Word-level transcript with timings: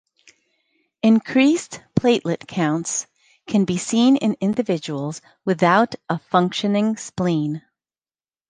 Increased 1.03 1.83
platelet 1.93 2.47
counts 2.47 3.05
can 3.45 3.65
be 3.65 3.77
seen 3.77 4.15
in 4.17 4.35
individuals 4.41 5.21
without 5.45 5.93
a 6.09 6.17
functioning 6.17 6.97
spleen. 6.97 7.61